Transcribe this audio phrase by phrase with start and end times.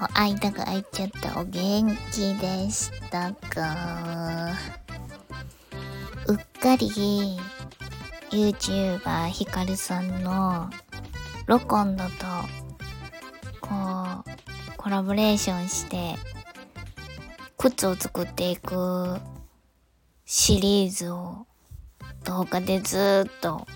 [0.00, 4.54] と間が空いちゃったお元気でしたか
[6.26, 7.38] うっかり
[8.30, 10.70] YouTuber ヒカルさんの
[11.44, 12.10] ロコンドと
[13.60, 16.14] こうコラボレーションして
[17.58, 19.18] 靴を作っていく
[20.24, 21.46] シリーズを
[22.24, 23.66] 動画でずっと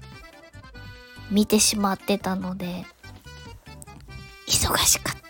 [1.30, 2.86] 見てしまってたので
[4.48, 5.23] 忙しかった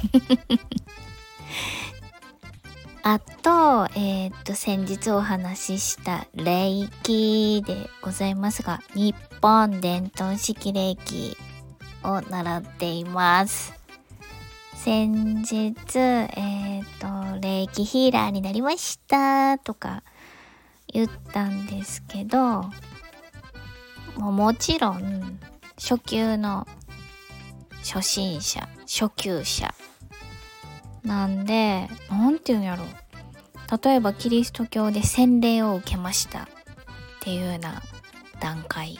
[3.02, 11.36] あと、えー、っと、先日お話しした霊気でございますが、日本伝統式霊気
[12.02, 13.72] を習っています。
[14.74, 20.02] 先日、えー、っと、霊気ヒーラーになりましたとか
[20.88, 22.70] 言ったんですけど、
[24.16, 25.38] ももちろん
[25.78, 26.66] 初級の
[27.82, 29.74] 初心者、初級者
[31.04, 32.84] なんで、なんていうんやろ
[33.82, 36.46] 例えばキリスト教で洗礼を受けましたっ
[37.20, 37.82] ていうような
[38.40, 38.98] 段階。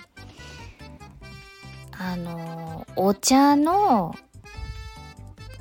[1.93, 4.15] あの、お茶の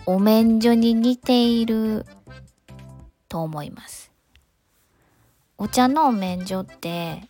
[0.06, 2.06] お免所に似ている
[3.28, 4.12] と思います。
[5.58, 7.24] お茶のお免所って、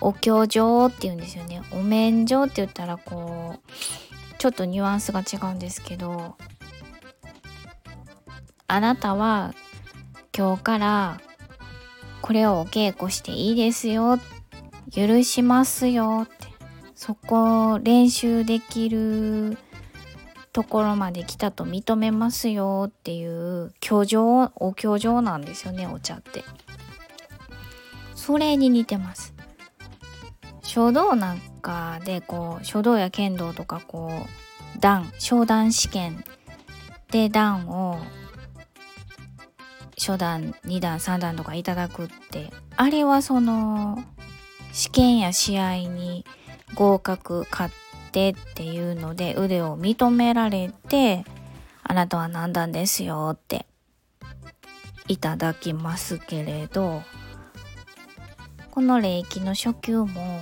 [0.00, 1.62] お経状って言うんですよね。
[1.72, 3.60] お免所って言ったらこう、
[4.42, 6.34] ちょっとニュアンスが違うんですけど
[8.66, 9.54] あなたは
[10.36, 11.20] 今日から
[12.22, 14.18] これをお稽古していいですよ
[14.92, 16.48] 許しますよって
[16.96, 19.58] そこ練習できる
[20.52, 26.42] ところまで来たと認めますよっていう居城お居城なんですよねお茶って。
[28.16, 29.31] それに似てます。
[30.72, 34.10] 書道なんかでこう書道や剣道とかこ
[34.74, 36.24] う段商談試験
[37.10, 37.98] で段を
[39.98, 44.02] 初段2段3段とかいただくってあれはその
[44.72, 46.24] 試験や試合に
[46.74, 47.74] 合格勝っ
[48.10, 51.26] てっていうので腕を認められて
[51.82, 53.66] あなたは何段ですよって
[55.06, 57.02] いただきますけれど
[58.72, 60.40] この霊気の初級も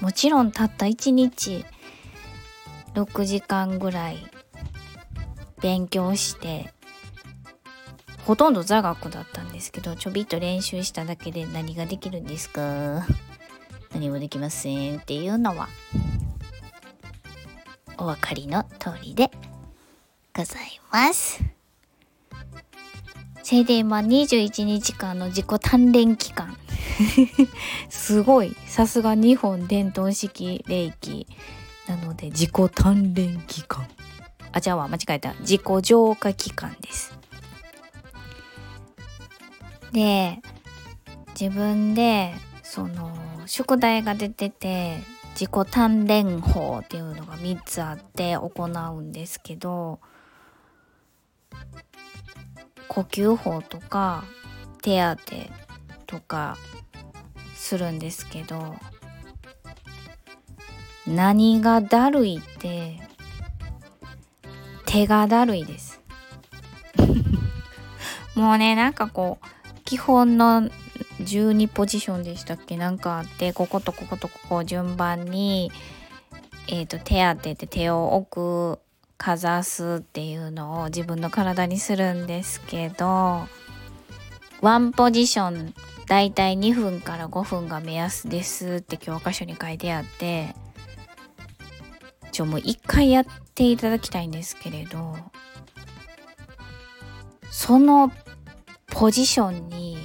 [0.00, 1.64] もちろんたった1日
[2.94, 4.18] 6時間ぐらい
[5.60, 6.72] 勉強して
[8.24, 13.04] ほとんど座学だったんですけどちょびっと練習しただけで何ができるんですか？
[13.92, 15.68] 何もできませんっていうのは
[17.96, 19.32] お分かりの通りで
[20.32, 21.57] ございます。
[23.42, 26.56] それで今21日間の自己鍛錬期間。
[27.88, 28.56] すごい。
[28.66, 31.26] さすが日本伝統式霊気
[31.86, 33.86] なので自己鍛錬期間。
[34.52, 35.34] あじゃあ間違えた。
[35.40, 37.18] 自己浄化期間です。
[39.92, 40.40] で
[41.38, 43.16] 自分でその
[43.46, 44.98] 宿題が出てて
[45.32, 50.00] 自己鍛錬法っていうのが3つあって行うんですけど
[52.88, 54.24] 呼吸法とか
[54.82, 55.50] 手当て
[56.06, 56.56] とか
[57.54, 58.76] するんですけど
[61.06, 63.00] 何がだるいって
[64.86, 66.00] 手がだるいです。
[68.34, 70.70] もうねなんかこう基本の
[71.20, 72.76] 12ポジションでしたっけ？
[72.76, 75.72] なんかあってこことこことここ順番に
[76.68, 78.30] えっ、ー、と手当てて手を置
[78.76, 78.80] く
[79.18, 83.46] かざすっていうのを自分の体にするんですけど
[84.60, 85.74] ワンポジション
[86.06, 90.54] だいたい2分から5分が目安ですって教科書に書いてあって
[92.30, 93.24] ちょもう一回やっ
[93.54, 95.16] ていただきたいんですけれど
[97.50, 98.12] その
[98.86, 99.98] ポジションに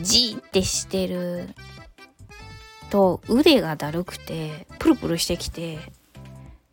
[0.00, 1.50] じってしてる
[2.90, 5.78] と腕がだるくてプルプルしてきて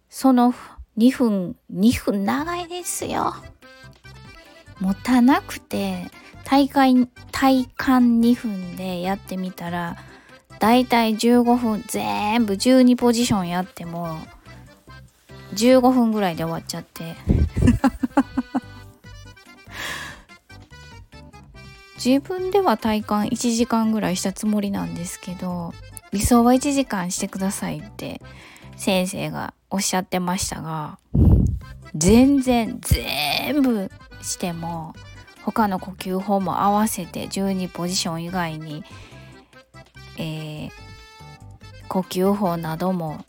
[0.10, 0.54] その
[1.00, 3.34] 2分2分長いですよ。
[4.82, 6.12] 持たなくて
[6.44, 9.96] 大会体感2分でやってみたら
[10.60, 14.18] だいたい15分全部12ポジションやっても
[15.54, 17.16] 15分ぐらいで終わっちゃって。
[22.04, 25.74] 自分では体感1時間ぐらいしたつもりなんですけど
[26.14, 28.22] 理想は1時間してくださいって
[28.78, 31.00] 先生がおっしゃってましたが
[31.96, 34.94] 全然全部しても
[35.44, 38.84] 他の呼吸法も合わせて12ポジション以外に、
[40.18, 40.72] えー、
[41.88, 43.26] 呼吸法なども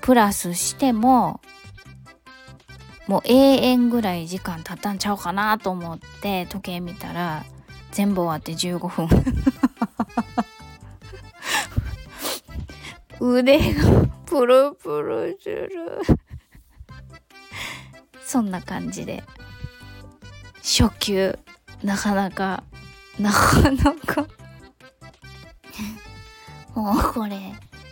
[0.00, 1.40] プラスしても
[3.06, 7.44] もう永遠ぐらい時間経ったんちゃうかなと思って時計見たら
[7.92, 9.08] 全部終わって15分。
[13.18, 15.70] 腕がプルプルする。
[18.22, 19.22] そんな感じで
[20.56, 21.38] 初級
[21.82, 22.64] なかなか
[23.18, 24.26] なかなか。
[26.74, 27.38] もうこれ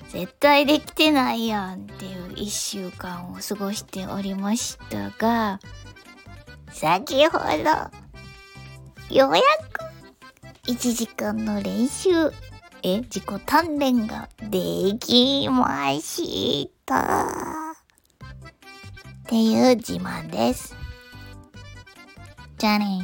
[0.08, 5.58] 絶対できてないやんっていう一週間を過ごしておりましたが
[6.70, 7.44] 先ほど
[9.14, 9.42] ようや
[9.72, 12.30] く1時間の練習
[12.86, 14.58] え自己鍛錬がで
[15.00, 17.25] きました。
[19.25, 20.76] っていう自慢です。
[22.58, 23.00] じゃあね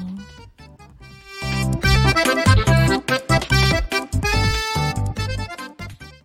[2.66, 2.69] ー。